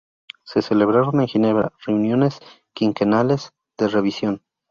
[0.45, 2.39] Se celebraron en Ginebra reuniones
[2.73, 4.41] quinquenales de revisión.